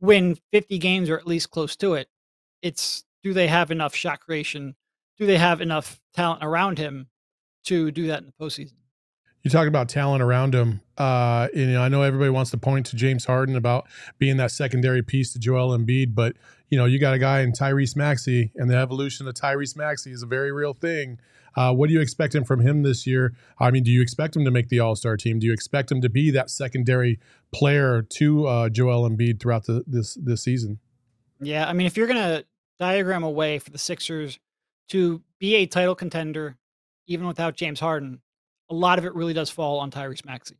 [0.00, 2.08] win 50 games or at least close to it.
[2.62, 4.74] It's do they have enough shot creation?
[5.20, 7.08] Do they have enough talent around him
[7.64, 8.72] to do that in the postseason?
[9.42, 10.80] You talk about talent around him.
[10.96, 13.86] Uh, you know, I know everybody wants to point to James Harden about
[14.18, 16.36] being that secondary piece to Joel Embiid, but
[16.70, 20.10] you know, you got a guy in Tyrese Maxey, and the evolution of Tyrese Maxey
[20.10, 21.18] is a very real thing.
[21.54, 23.34] Uh, what are you expecting from him this year?
[23.58, 25.38] I mean, do you expect him to make the All Star team?
[25.38, 27.18] Do you expect him to be that secondary
[27.52, 30.78] player to uh, Joel Embiid throughout the, this this season?
[31.40, 32.44] Yeah, I mean, if you're gonna
[32.78, 34.38] diagram a way for the Sixers
[34.90, 36.56] to be a title contender,
[37.06, 38.20] even without James Harden,
[38.70, 40.56] a lot of it really does fall on Tyrese Maxey.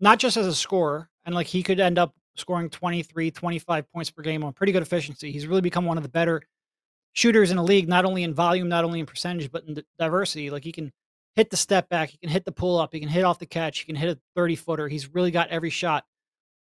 [0.00, 4.10] Not just as a scorer, and like he could end up scoring 23, 25 points
[4.10, 5.30] per game on pretty good efficiency.
[5.30, 6.42] He's really become one of the better
[7.12, 10.50] shooters in the league, not only in volume, not only in percentage, but in diversity.
[10.50, 10.92] Like he can
[11.36, 13.46] hit the step back, he can hit the pull up, he can hit off the
[13.46, 14.88] catch, he can hit a 30 footer.
[14.88, 16.04] He's really got every shot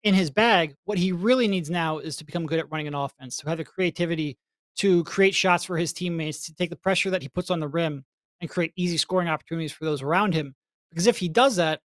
[0.02, 0.74] in his bag.
[0.84, 3.58] What he really needs now is to become good at running an offense, to have
[3.58, 4.38] the creativity
[4.80, 7.68] to create shots for his teammates, to take the pressure that he puts on the
[7.68, 8.02] rim
[8.40, 10.54] and create easy scoring opportunities for those around him.
[10.88, 11.80] Because if he does that,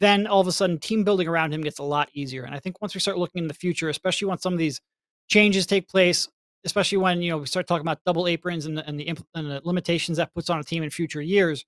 [0.00, 2.42] then all of a sudden team building around him gets a lot easier.
[2.42, 4.80] And I think once we start looking in the future, especially once some of these
[5.28, 6.28] changes take place,
[6.64, 9.48] especially when you know we start talking about double aprons and the, and the, and
[9.48, 11.64] the limitations that puts on a team in future years,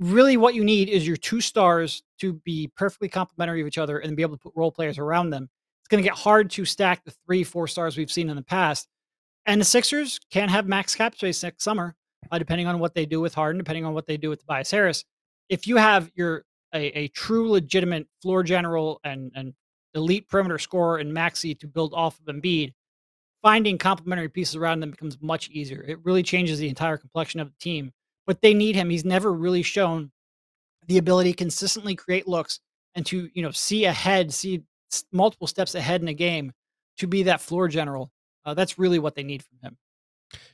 [0.00, 3.98] really what you need is your two stars to be perfectly complementary of each other
[3.98, 5.48] and be able to put role players around them.
[5.82, 8.42] It's going to get hard to stack the three, four stars we've seen in the
[8.42, 8.88] past.
[9.46, 11.94] And the Sixers can't have max cap space next summer,
[12.30, 14.70] uh, depending on what they do with Harden, depending on what they do with Tobias
[14.70, 15.04] Harris.
[15.48, 19.52] If you have your a, a true legitimate floor general and, and
[19.94, 22.72] elite perimeter scorer and Maxey to build off of Embiid,
[23.42, 25.84] finding complementary pieces around them becomes much easier.
[25.86, 27.92] It really changes the entire complexion of the team.
[28.26, 28.88] But they need him.
[28.88, 30.12] He's never really shown
[30.86, 32.60] the ability to consistently create looks
[32.94, 34.62] and to you know see ahead, see
[35.10, 36.52] multiple steps ahead in a game
[36.98, 38.10] to be that floor general.
[38.44, 39.76] Uh, that's really what they need from him.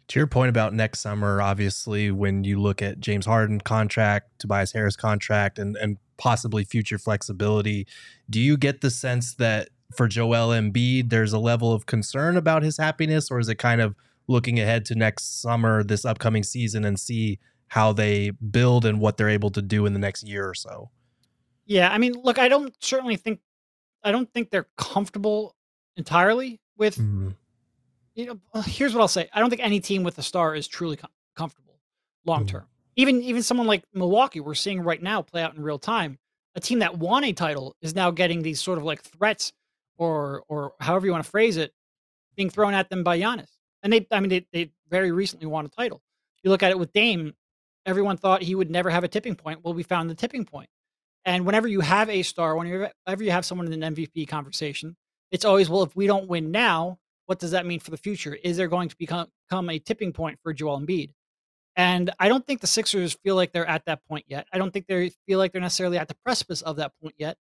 [0.08, 4.72] To your point about next summer, obviously, when you look at James Harden contract, Tobias
[4.72, 7.86] Harris contract, and and possibly future flexibility,
[8.28, 12.62] do you get the sense that for Joel Embiid, there's a level of concern about
[12.62, 13.94] his happiness, or is it kind of
[14.26, 19.16] looking ahead to next summer, this upcoming season, and see how they build and what
[19.16, 20.90] they're able to do in the next year or so?
[21.66, 23.40] Yeah, I mean, look, I don't certainly think
[24.02, 25.54] I don't think they're comfortable
[25.96, 27.34] entirely with mm
[28.18, 29.28] you know, here's what I'll say.
[29.32, 31.78] I don't think any team with a star is truly com- comfortable
[32.26, 32.62] long term.
[32.62, 32.66] Mm.
[32.96, 36.18] Even even someone like Milwaukee, we're seeing right now play out in real time.
[36.56, 39.52] A team that won a title is now getting these sort of like threats,
[39.98, 41.72] or or however you want to phrase it,
[42.34, 43.50] being thrown at them by Giannis.
[43.84, 46.02] And they, I mean, they, they very recently won a title.
[46.42, 47.34] You look at it with Dame.
[47.86, 49.60] Everyone thought he would never have a tipping point.
[49.62, 50.68] Well, we found the tipping point.
[51.24, 54.96] And whenever you have a star, whenever you have someone in an MVP conversation,
[55.30, 58.38] it's always well, if we don't win now, what does that mean for the future?
[58.42, 61.10] Is there going to become, a tipping point for Joel Embiid?
[61.76, 64.46] And I don't think the Sixers feel like they're at that point yet.
[64.50, 67.36] I don't think they feel like they're necessarily at the precipice of that point yet.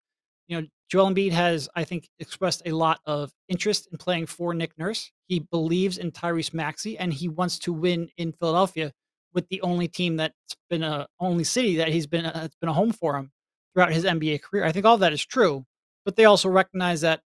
[0.49, 4.53] You know, Joel Embiid has, I think, expressed a lot of interest in playing for
[4.53, 5.09] Nick Nurse.
[5.29, 8.91] He believes in Tyrese Maxey, and he wants to win in Philadelphia
[9.33, 10.33] with the only team that's
[10.69, 13.31] been a only city that he's been a, that's been a home for him
[13.73, 14.65] throughout his NBA career.
[14.65, 15.65] I think all that is true,
[16.03, 17.21] but they also recognize that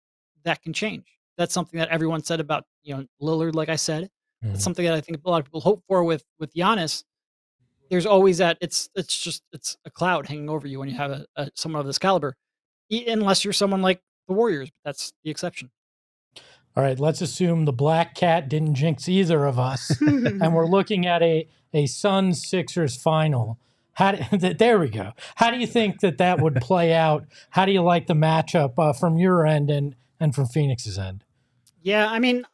[0.44, 3.54] that can change that's something that everyone said about you know Lillard.
[3.54, 4.04] Like I said,
[4.44, 4.54] mm-hmm.
[4.54, 7.04] it's something that I think a lot of people hope for with with Giannis.
[7.90, 11.10] There's always that it's it's just it's a cloud hanging over you when you have
[11.10, 12.36] a, a someone of this caliber,
[12.90, 14.70] unless you're someone like the Warriors.
[14.84, 15.70] That's the exception.
[16.76, 21.06] All right, let's assume the black cat didn't jinx either of us, and we're looking
[21.06, 23.58] at a a Suns Sixers final.
[23.94, 25.12] How do, there we go.
[25.36, 27.24] How do you think that that would play out?
[27.50, 31.24] How do you like the matchup uh, from your end and and from Phoenix's end?
[31.86, 32.44] Yeah, I mean,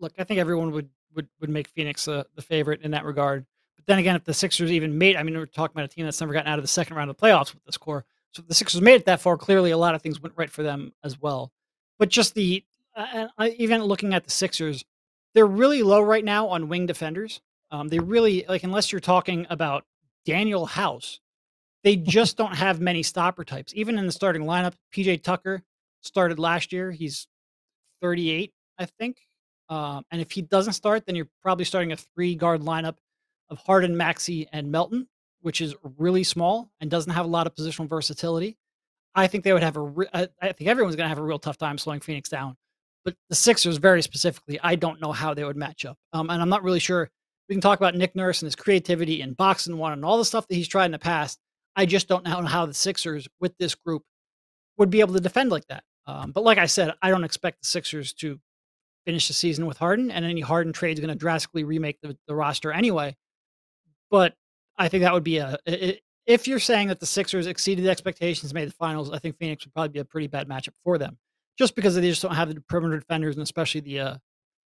[0.00, 3.46] look, I think everyone would would would make Phoenix uh, the favorite in that regard.
[3.76, 6.04] But then again, if the Sixers even made, I mean, we're talking about a team
[6.04, 8.04] that's never gotten out of the second round of the playoffs with this core.
[8.32, 10.50] So if the Sixers made it that far, clearly a lot of things went right
[10.50, 11.52] for them as well.
[11.98, 14.84] But just the uh, uh even looking at the Sixers,
[15.32, 17.40] they're really low right now on wing defenders.
[17.70, 19.86] Um, they really like unless you're talking about
[20.28, 21.18] Danuel House,
[21.82, 23.72] they just don't have many stopper types.
[23.74, 25.62] Even in the starting lineup, PJ Tucker
[26.02, 26.90] started last year.
[26.90, 27.26] He's
[28.02, 29.18] 38, I think.
[29.68, 32.96] Um, and if he doesn't start, then you're probably starting a three guard lineup
[33.48, 35.08] of Harden, Maxey, and Melton,
[35.40, 38.58] which is really small and doesn't have a lot of positional versatility.
[39.14, 39.80] I think they would have a.
[39.80, 42.56] Re- I think everyone's going to have a real tough time slowing Phoenix down.
[43.04, 45.98] But the Sixers, very specifically, I don't know how they would match up.
[46.12, 47.10] Um, and I'm not really sure.
[47.48, 50.46] We can talk about Nick Nurse and his creativity and box-and-one and all the stuff
[50.48, 51.38] that he's tried in the past.
[51.74, 54.04] I just don't know how the Sixers with this group
[54.78, 55.82] would be able to defend like that.
[56.06, 58.40] Um, but like I said, I don't expect the Sixers to
[59.04, 62.16] finish the season with Harden, and any Harden trade is going to drastically remake the,
[62.26, 63.16] the roster anyway.
[64.10, 64.34] But
[64.76, 65.58] I think that would be a.
[65.66, 69.64] It, if you're saying that the Sixers exceeded expectations, made the finals, I think Phoenix
[69.64, 71.18] would probably be a pretty bad matchup for them,
[71.58, 74.16] just because they just don't have the perimeter defenders and especially the, uh,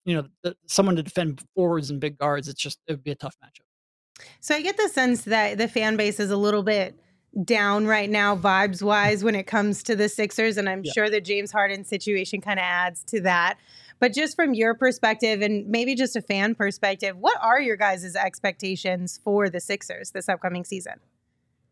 [0.04, 2.48] you know, the, someone to defend forwards and big guards.
[2.48, 4.24] It's just it would be a tough matchup.
[4.40, 6.98] So I get the sense that the fan base is a little bit
[7.44, 10.92] down right now vibes wise when it comes to the Sixers and I'm yeah.
[10.92, 13.58] sure the James Harden situation kind of adds to that.
[14.00, 18.16] But just from your perspective and maybe just a fan perspective, what are your guys'
[18.16, 20.94] expectations for the Sixers this upcoming season?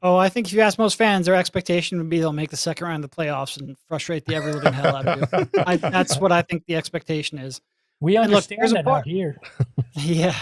[0.03, 2.57] Oh, I think if you ask most fans, their expectation would be they'll make the
[2.57, 5.63] second round of the playoffs and frustrate the ever living hell out of you.
[5.67, 7.61] I, that's what I think the expectation is.
[7.99, 9.41] We And look, understand there's a that part- out here.
[9.97, 10.37] Yeah.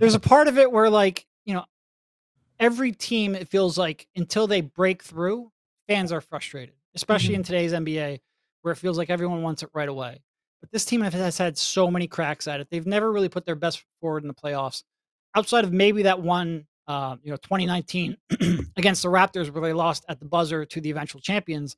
[0.00, 1.66] There's a part of it where, like, you know,
[2.58, 5.50] every team, it feels like until they break through,
[5.86, 7.40] fans are frustrated, especially mm-hmm.
[7.40, 8.20] in today's NBA,
[8.62, 10.22] where it feels like everyone wants it right away.
[10.64, 12.68] But this team has had so many cracks at it.
[12.70, 14.82] They've never really put their best forward in the playoffs,
[15.36, 18.16] outside of maybe that one, uh, you know, 2019
[18.78, 21.76] against the Raptors, where they lost at the buzzer to the eventual champions.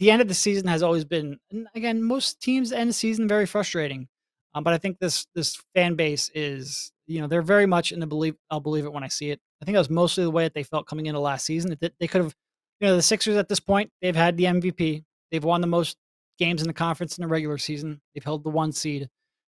[0.00, 1.38] The end of the season has always been,
[1.76, 4.08] again, most teams end the season very frustrating.
[4.52, 8.00] Um, but I think this this fan base is, you know, they're very much in
[8.00, 8.34] the believe.
[8.50, 9.40] I'll believe it when I see it.
[9.62, 11.76] I think that was mostly the way that they felt coming into last season.
[11.80, 12.34] That they could have,
[12.80, 15.04] you know, the Sixers at this point they've had the MVP.
[15.30, 15.96] They've won the most
[16.42, 18.00] games in the conference in the regular season.
[18.14, 19.08] They've held the one seed.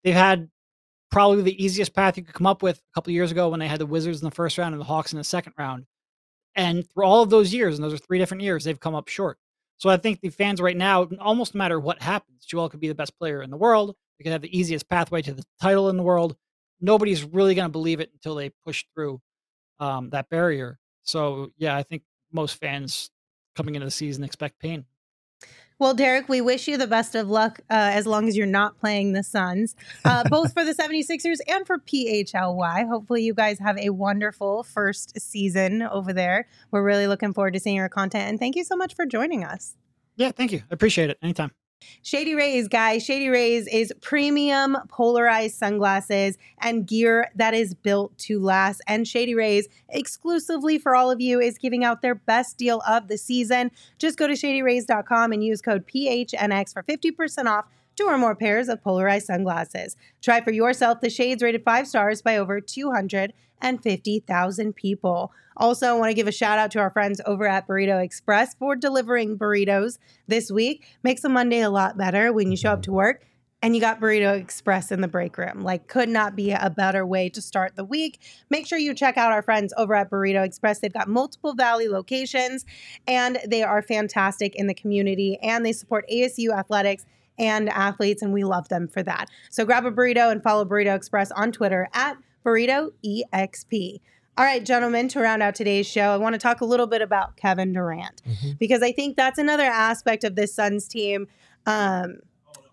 [0.03, 0.49] They've had
[1.11, 3.67] probably the easiest path you could come up with a couple years ago when they
[3.67, 5.85] had the Wizards in the first round and the Hawks in the second round.
[6.55, 9.07] And through all of those years, and those are three different years, they've come up
[9.07, 9.37] short.
[9.77, 12.87] So I think the fans right now, almost no matter what happens, Joel could be
[12.87, 13.95] the best player in the world.
[14.17, 16.35] We could have the easiest pathway to the title in the world.
[16.81, 19.21] Nobody's really going to believe it until they push through
[19.79, 20.79] um, that barrier.
[21.03, 23.11] So yeah, I think most fans
[23.55, 24.85] coming into the season expect pain.
[25.79, 28.79] Well, Derek, we wish you the best of luck uh, as long as you're not
[28.79, 32.87] playing the Suns, uh, both for the 76ers and for PHLY.
[32.87, 36.47] Hopefully, you guys have a wonderful first season over there.
[36.71, 38.27] We're really looking forward to seeing your content.
[38.27, 39.75] And thank you so much for joining us.
[40.15, 40.59] Yeah, thank you.
[40.59, 41.19] I appreciate it.
[41.21, 41.51] Anytime.
[42.01, 43.03] Shady Rays, guys.
[43.03, 48.81] Shady Rays is premium polarized sunglasses and gear that is built to last.
[48.87, 53.07] And Shady Rays, exclusively for all of you, is giving out their best deal of
[53.07, 53.71] the season.
[53.99, 57.65] Just go to shadyrays.com and use code PHNX for 50% off
[57.97, 59.97] two or more pairs of polarized sunglasses.
[60.21, 65.31] Try for yourself the shades rated five stars by over 250,000 people.
[65.57, 68.53] Also, I want to give a shout out to our friends over at Burrito Express
[68.53, 70.85] for delivering burritos this week.
[71.03, 73.23] Makes a Monday a lot better when you show up to work
[73.63, 75.61] and you got Burrito Express in the break room.
[75.61, 78.19] Like, could not be a better way to start the week.
[78.51, 80.79] Make sure you check out our friends over at Burrito Express.
[80.79, 82.65] They've got multiple Valley locations
[83.07, 87.07] and they are fantastic in the community and they support ASU athletics
[87.37, 89.29] and athletes, and we love them for that.
[89.49, 93.99] So grab a burrito and follow Burrito Express on Twitter at Burrito EXP.
[94.37, 97.01] All right, gentlemen, to round out today's show, I want to talk a little bit
[97.01, 98.21] about Kevin Durant
[98.59, 101.27] because I think that's another aspect of this Suns team.
[101.65, 102.19] Um,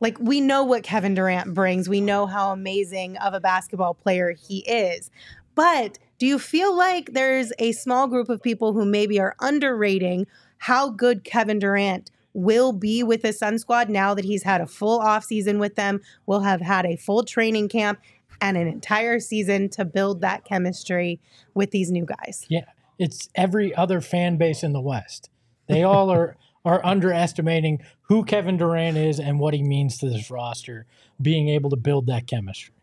[0.01, 4.33] like we know what Kevin Durant brings, we know how amazing of a basketball player
[4.33, 5.11] he is.
[5.55, 10.27] But do you feel like there's a small group of people who maybe are underrating
[10.59, 14.67] how good Kevin Durant will be with the Sun Squad now that he's had a
[14.67, 18.01] full offseason with them, will have had a full training camp
[18.41, 21.21] and an entire season to build that chemistry
[21.55, 22.45] with these new guys?
[22.49, 22.67] Yeah,
[22.99, 25.31] it's every other fan base in the West.
[25.69, 30.31] They all are are underestimating who Kevin Durant is and what he means to this
[30.31, 30.87] roster,
[31.21, 32.75] being able to build that chemistry.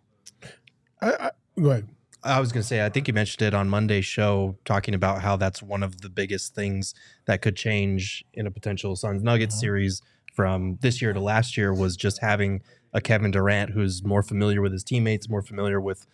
[1.02, 1.90] I, I, go ahead.
[2.24, 5.22] I was going to say, I think you mentioned it on Monday's show, talking about
[5.22, 6.94] how that's one of the biggest things
[7.26, 9.62] that could change in a potential Suns Nuggets mm-hmm.
[9.62, 10.02] series
[10.34, 12.62] from this year to last year was just having
[12.94, 16.06] a Kevin Durant who's more familiar with his teammates, more familiar with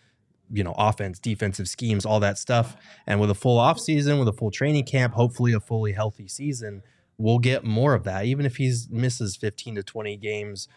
[0.50, 2.76] you know offense, defensive schemes, all that stuff.
[3.06, 6.26] And with a full off season, with a full training camp, hopefully a fully healthy
[6.26, 6.82] season,
[7.18, 8.24] we'll get more of that.
[8.24, 10.68] Even if he misses 15 to 20 games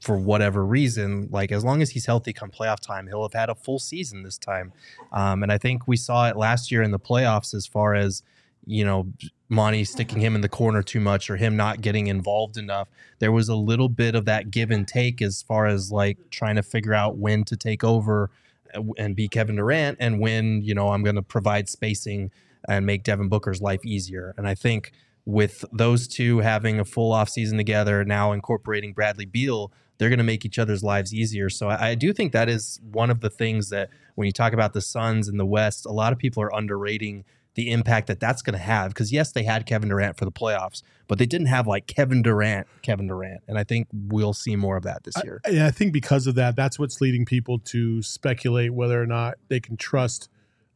[0.00, 3.48] for whatever reason, like as long as he's healthy come playoff time, he'll have had
[3.48, 4.72] a full season this time.
[5.12, 8.22] Um, and I think we saw it last year in the playoffs as far as,
[8.66, 9.12] you know,
[9.48, 12.88] Monty sticking him in the corner too much or him not getting involved enough.
[13.18, 16.56] There was a little bit of that give and take as far as like trying
[16.56, 18.30] to figure out when to take over
[18.74, 22.30] uh, and be Kevin Durant and when, you know, I'm going to provide spacing
[22.68, 24.34] and make Devin Booker's life easier.
[24.36, 24.92] And I think
[25.26, 30.18] with those two having a full off season together, now incorporating Bradley Beal, they're going
[30.18, 31.48] to make each other's lives easier.
[31.48, 34.52] So I, I do think that is one of the things that when you talk
[34.52, 37.24] about the Suns in the West, a lot of people are underrating
[37.54, 38.90] the impact that that's going to have.
[38.90, 42.22] Because yes, they had Kevin Durant for the playoffs, but they didn't have like Kevin
[42.22, 45.40] Durant, Kevin Durant, and I think we'll see more of that this year.
[45.46, 49.06] I, and I think because of that, that's what's leading people to speculate whether or
[49.06, 50.28] not they can trust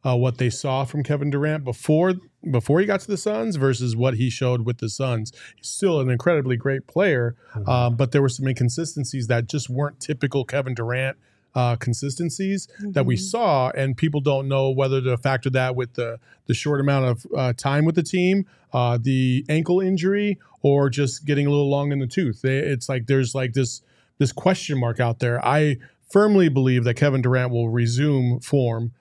[0.05, 2.13] uh, what they saw from Kevin Durant before
[2.49, 5.33] before he got to the Suns versus what he showed with the Suns.
[5.57, 7.35] He's still an incredibly great player,
[7.67, 11.17] um, but there were some inconsistencies that just weren't typical Kevin Durant
[11.53, 16.19] uh, consistencies that we saw, and people don't know whether to factor that with the
[16.45, 21.25] the short amount of uh, time with the team, uh, the ankle injury, or just
[21.25, 22.41] getting a little long in the tooth.
[22.41, 23.81] They- It's like there's like this
[24.17, 25.43] this question mark out there.
[25.45, 25.77] I
[26.09, 28.91] firmly believe that Kevin Durant will resume form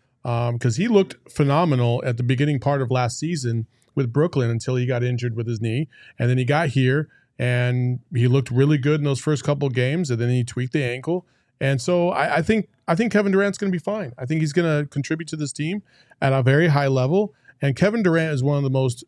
[0.53, 4.76] because um, he looked phenomenal at the beginning part of last season with Brooklyn until
[4.76, 7.09] he got injured with his knee, and then he got here
[7.39, 10.83] and he looked really good in those first couple games, and then he tweaked the
[10.83, 11.24] ankle.
[11.61, 14.12] And so I, I think I think Kevin Durant's going to be fine.
[14.18, 15.83] I think he's going to contribute to this team
[16.20, 17.35] at a very high level.
[17.62, 19.05] And Kevin Durant is one of the most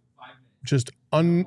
[0.64, 1.47] just un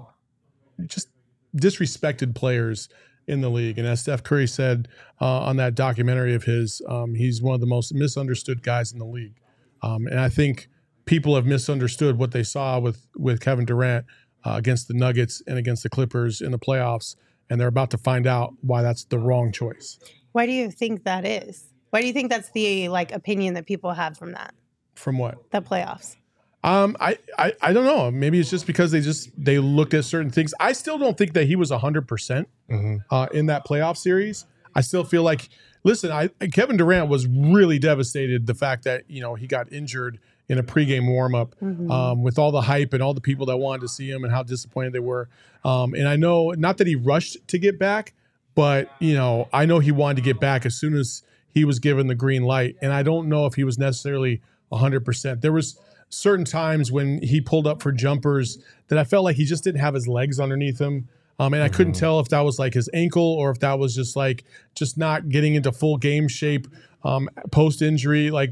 [0.86, 1.10] just
[1.56, 2.90] disrespected players
[3.28, 3.78] in the league.
[3.78, 4.88] And as Steph Curry said
[5.22, 9.00] uh, on that documentary of his, um, he's one of the most misunderstood guys in
[9.00, 9.36] the league.
[9.84, 10.68] Um, and I think
[11.06, 14.06] people have misunderstood what they saw with with Kevin Durant
[14.46, 17.16] uh, against the Nuggets and against the Clippers in the playoffs,
[17.50, 20.00] and they're about to find out why that's the wrong choice.
[20.32, 21.66] Why do you think that is?
[21.92, 24.56] Why do you think that's the like opinion that people have from that?
[24.96, 25.52] From what?
[25.52, 26.16] The playoffs.
[26.64, 28.10] Um, I, I, I don't know.
[28.10, 30.54] Maybe it's just because they just they looked at certain things.
[30.62, 32.98] I still don't think that he was hundred percent Mm-hmm.
[33.14, 34.46] uh, in that playoff series.
[34.74, 35.50] I still feel like,
[35.84, 40.20] listen, I Kevin Durant was really devastated the fact that you know he got injured
[40.50, 41.90] in a pregame warmup Mhm.
[41.90, 44.34] um, with all the hype and all the people that wanted to see him and
[44.34, 45.30] how disappointed they were.
[45.64, 48.14] Um, and I know not that he rushed to get back,
[48.56, 51.24] but you know I know he wanted to get back as soon as
[51.54, 52.76] he was given the green light.
[52.82, 55.42] And I don't know if he was necessarily hundred percent.
[55.42, 55.78] There was
[56.10, 58.58] certain times when he pulled up for jumpers
[58.88, 61.08] that I felt like he just didn't have his legs underneath him.
[61.40, 63.96] Um, and I couldn't tell if that was like his ankle or if that was
[63.96, 64.44] just like
[64.76, 66.68] just not getting into full game shape
[67.04, 68.30] um, post injury.
[68.32, 68.52] Like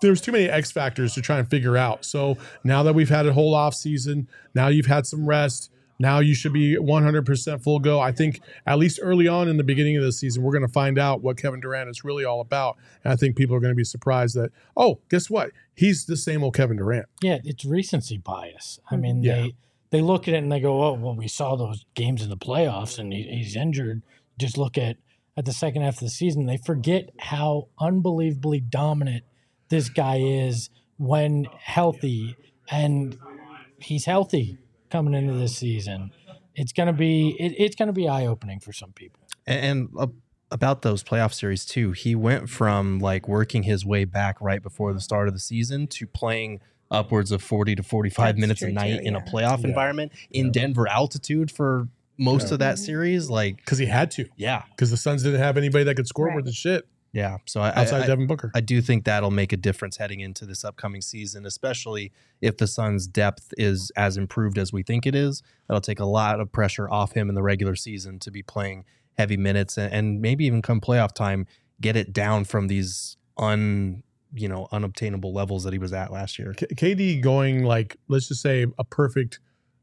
[0.00, 2.04] there's too many X factors to try and figure out.
[2.04, 5.70] So now that we've had a whole off season, now you've had some rest.
[6.00, 8.00] Now you should be 100% full go.
[8.00, 10.72] I think at least early on in the beginning of the season, we're going to
[10.72, 12.76] find out what Kevin Durant is really all about.
[13.04, 15.50] And I think people are going to be surprised that, oh, guess what?
[15.76, 17.06] He's the same old Kevin Durant.
[17.22, 18.80] Yeah, it's recency bias.
[18.90, 19.34] I mean, Yeah.
[19.42, 19.54] they
[19.92, 22.36] they look at it and they go, "Oh, well, we saw those games in the
[22.36, 24.02] playoffs, and he, he's injured."
[24.38, 24.96] Just look at
[25.36, 26.46] at the second half of the season.
[26.46, 29.24] They forget how unbelievably dominant
[29.68, 32.36] this guy is when healthy,
[32.70, 33.18] and
[33.78, 34.58] he's healthy
[34.90, 36.10] coming into this season.
[36.54, 39.20] It's gonna be it, it's gonna be eye opening for some people.
[39.46, 40.06] And, and uh,
[40.50, 44.94] about those playoff series too, he went from like working his way back right before
[44.94, 46.60] the start of the season to playing
[46.92, 49.68] upwards of 40 to 45 That's minutes a night too, in a playoff Yeah.
[49.68, 51.88] environment in Denver altitude for
[52.18, 52.54] most Yeah.
[52.54, 53.28] of that series.
[53.30, 54.26] Like, Because he had to.
[54.36, 56.36] yeah, Because the Suns didn't have anybody that could score Right.
[56.36, 57.36] worth the shit yeah.
[57.44, 58.50] So I, outside I, Devin Booker.
[58.54, 62.66] I do think that'll make a difference heading into this upcoming season, especially if the
[62.66, 65.42] Suns' depth is as improved as we think it is.
[65.68, 68.84] That'll take a lot of pressure off him in the regular season to be playing
[69.18, 71.46] heavy minutes and, and maybe even come playoff time,
[71.82, 74.02] get it down from these un
[74.34, 76.54] you know unobtainable levels that he was at last year.
[76.54, 79.40] K- KD going like let's just say a perfect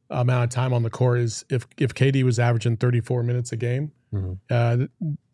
[0.10, 3.58] amount of time on the court is if if KD was averaging 34 minutes a
[3.58, 3.92] game.
[4.14, 4.40] Mhm.
[4.50, 4.88] Uh,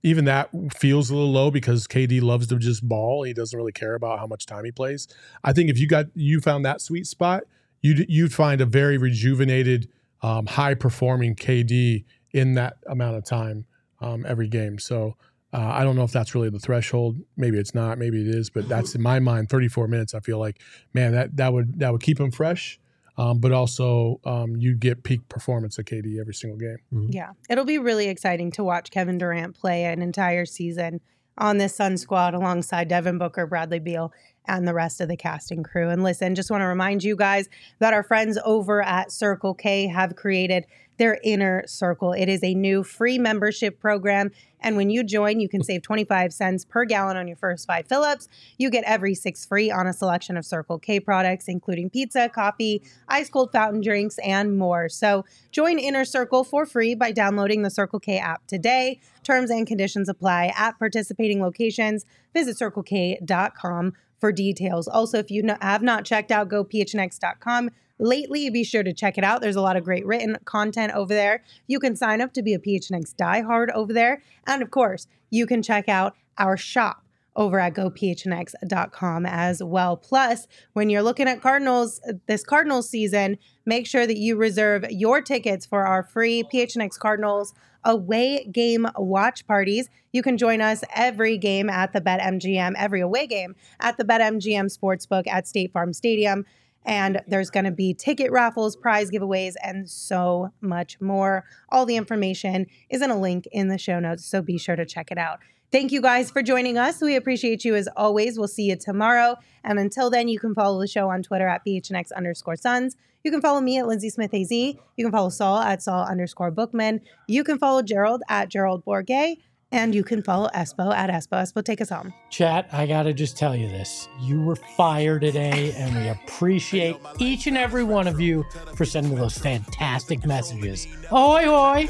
[0.03, 3.24] even that feels a little low because KD loves to just ball.
[3.24, 5.07] He doesn't really care about how much time he plays.
[5.43, 7.43] I think if you got you found that sweet spot,
[7.82, 9.88] you'd you'd find a very rejuvenated,
[10.22, 12.03] um, high performing KD
[12.34, 13.66] in that amount of time
[14.01, 14.78] um, every game.
[14.78, 15.16] So.
[15.56, 17.18] Uh, I don't know if that's really the threshold.
[17.38, 17.97] Maybe it's not.
[17.97, 18.49] Maybe it is.
[18.49, 19.49] But that's in my mind.
[19.49, 20.14] Thirty-four minutes.
[20.14, 20.60] I feel like,
[20.93, 22.80] man, that that would that would keep him fresh.
[23.18, 27.10] Um, but also, um, you get peak performance at KD every single game.
[27.10, 30.99] Yeah, it'll be really exciting to watch Kevin Durant play an entire season
[31.38, 34.12] on this Sun squad alongside Devin Booker, Bradley Beal,
[34.47, 35.89] and the rest of the casting crew.
[35.89, 37.47] And listen, just want to remind you guys
[37.80, 40.66] that our friends over at Circle K have created
[40.97, 42.13] their Inner Circle.
[42.13, 44.31] It is a new free membership program.
[44.59, 47.87] And when you join, you can save 25 cents per gallon on your first five
[47.87, 48.27] fill ups.
[48.57, 52.81] You get every six free on a selection of Circle K products, including pizza, coffee,
[53.07, 54.89] ice cold fountain drinks, and more.
[54.89, 58.99] So join Inner Circle for free by downloading the Circle K app today.
[59.23, 62.05] Terms and conditions apply at participating locations.
[62.33, 64.87] Visit circlek.com for details.
[64.87, 67.69] Also, if you have not checked out gophnx.com
[67.99, 69.41] lately, be sure to check it out.
[69.41, 71.43] There's a lot of great written content over there.
[71.67, 74.21] You can sign up to be a PHNX diehard over there.
[74.47, 77.03] And of course, you can check out our shop
[77.35, 79.97] over at gophnx.com as well.
[79.97, 85.21] Plus, when you're looking at Cardinals this Cardinals season, make sure that you reserve your
[85.21, 89.89] tickets for our free PHNX Cardinals away game watch parties.
[90.11, 94.75] You can join us every game at the BetMGM, every away game at the BetMGM
[94.75, 96.45] Sportsbook at State Farm Stadium.
[96.86, 101.43] And there's going to be ticket raffles, prize giveaways, and so much more.
[101.69, 104.86] All the information is in a link in the show notes, so be sure to
[104.86, 105.39] check it out.
[105.71, 107.01] Thank you guys for joining us.
[107.01, 108.38] We appreciate you as always.
[108.38, 109.36] We'll see you tomorrow.
[109.63, 112.95] And until then, you can follow the show on Twitter at PHNX underscore Suns.
[113.23, 114.51] You can follow me at Lindsay Smith AZ.
[114.51, 117.01] You can follow Saul at Saul underscore Bookman.
[117.27, 119.38] You can follow Gerald at Gerald Bourguet.
[119.76, 121.41] And you can follow Espo at Espo.
[121.41, 122.13] Espo, take us home.
[122.30, 124.07] Chat, I gotta just tell you this.
[124.21, 128.45] You were fired today, and we appreciate each and every one of you
[128.76, 130.88] for sending those fantastic messages.
[131.11, 131.89] Oi, oi!